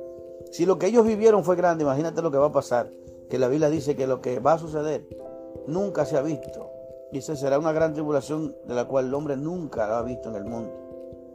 Si 0.50 0.66
lo 0.66 0.78
que 0.78 0.87
ellos 0.87 1.07
vivieron 1.07 1.44
fue 1.44 1.57
grande, 1.57 1.85
imagínate 1.85 2.22
lo 2.22 2.31
que 2.31 2.38
va 2.38 2.46
a 2.46 2.52
pasar. 2.52 2.90
Que 3.31 3.38
la 3.38 3.48
Biblia 3.48 3.70
dice 3.70 3.96
que 3.96 4.07
lo 4.07 4.20
que 4.20 4.40
va 4.40 4.55
a 4.55 4.59
suceder 4.59 5.07
nunca 5.66 6.05
se 6.05 6.16
ha 6.16 6.22
visto 6.22 6.72
y 7.12 7.18
esa 7.18 7.37
será 7.37 7.59
una 7.59 7.72
gran 7.72 7.92
tribulación 7.92 8.57
de 8.66 8.74
la 8.74 8.87
cual 8.87 9.07
el 9.07 9.14
hombre 9.14 9.37
nunca 9.37 9.98
ha 9.98 10.02
visto 10.02 10.31
en 10.31 10.37
el 10.37 10.44
mundo. 10.44 10.72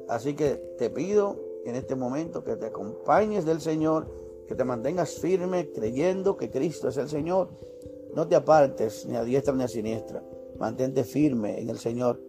Así 0.10 0.34
que 0.34 0.56
te 0.78 0.89
pido 0.89 1.38
en 1.65 1.76
este 1.76 1.96
momento 1.96 2.43
que 2.43 2.56
te 2.56 2.65
acompañes 2.65 3.46
del 3.46 3.62
Señor, 3.62 4.08
que 4.48 4.56
te 4.56 4.63
mantengas 4.63 5.15
firme 5.20 5.72
creyendo 5.72 6.36
que 6.36 6.50
Cristo 6.50 6.88
es 6.88 6.98
el 6.98 7.10
Señor. 7.10 7.50
No 8.15 8.28
te 8.28 8.36
apartes 8.36 9.06
ni 9.06 9.15
a 9.15 9.24
diestra 9.24 9.54
ni 9.54 9.63
a 9.63 9.67
siniestra. 9.67 10.24
Mantente 10.58 11.04
firme 11.04 11.62
en 11.62 11.70
el 11.70 11.78
Señor, 11.78 12.20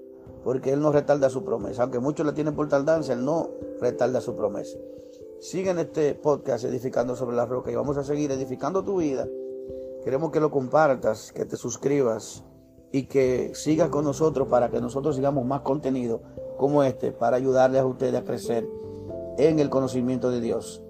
porque 0.44 0.72
Él 0.72 0.80
no 0.80 0.92
retarda 0.92 1.30
su 1.30 1.44
promesa. 1.44 1.82
Aunque 1.82 1.98
muchos 1.98 2.24
la 2.26 2.34
tienen 2.34 2.54
por 2.54 2.68
tardanza, 2.68 3.12
Él 3.12 3.24
no 3.24 3.50
retarda 3.80 4.20
su 4.20 4.34
promesa. 4.34 4.78
Sigue 5.40 5.70
en 5.70 5.78
este 5.78 6.14
podcast 6.14 6.64
edificando 6.64 7.14
sobre 7.14 7.36
la 7.36 7.46
roca 7.46 7.70
y 7.70 7.74
vamos 7.74 7.96
a 7.96 8.04
seguir 8.04 8.32
edificando 8.32 8.82
tu 8.82 8.98
vida. 8.98 9.28
Queremos 10.04 10.32
que 10.32 10.40
lo 10.40 10.50
compartas, 10.50 11.32
que 11.32 11.44
te 11.44 11.56
suscribas 11.56 12.44
y 12.92 13.04
que 13.04 13.52
siga 13.54 13.90
con 13.90 14.04
nosotros 14.04 14.48
para 14.48 14.70
que 14.70 14.80
nosotros 14.80 15.16
sigamos 15.16 15.44
más 15.44 15.60
contenido 15.60 16.22
como 16.56 16.82
este 16.82 17.12
para 17.12 17.36
ayudarles 17.36 17.82
a 17.82 17.86
ustedes 17.86 18.14
a 18.14 18.24
crecer 18.24 18.68
en 19.38 19.58
el 19.60 19.70
conocimiento 19.70 20.30
de 20.30 20.40
Dios. 20.40 20.82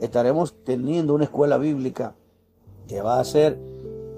Estaremos 0.00 0.54
teniendo 0.64 1.14
una 1.14 1.24
escuela 1.24 1.58
bíblica 1.58 2.14
que 2.86 3.00
va 3.00 3.18
a 3.18 3.24
ser 3.24 3.58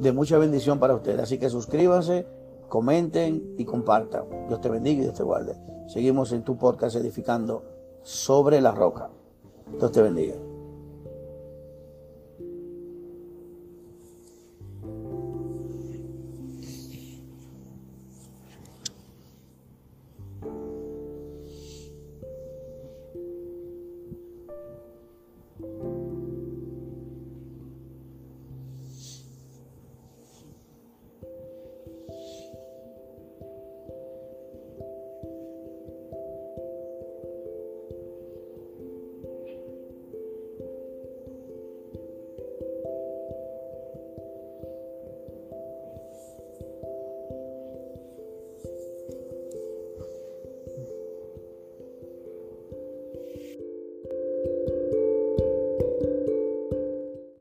de 0.00 0.12
mucha 0.12 0.38
bendición 0.38 0.78
para 0.78 0.94
ustedes. 0.94 1.20
Así 1.20 1.38
que 1.38 1.48
suscríbanse, 1.48 2.26
comenten 2.68 3.54
y 3.59 3.64
compartan. 3.64 4.24
Dios 4.48 4.61
te 4.61 4.68
bendiga 4.68 5.00
y 5.00 5.04
Dios 5.04 5.14
te 5.14 5.22
guarde. 5.22 5.57
Seguimos 5.87 6.33
en 6.33 6.44
tu 6.44 6.57
podcast 6.57 6.96
edificando 6.96 7.64
sobre 8.02 8.61
la 8.61 8.72
roca. 8.72 9.11
Dios 9.78 9.92
te 9.92 10.02
bendiga. 10.02 10.47